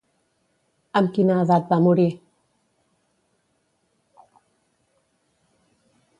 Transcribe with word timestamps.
Amb 1.01 1.11
quina 1.17 1.35
edat 1.41 1.69
va 1.73 1.79
morir? 1.89 2.07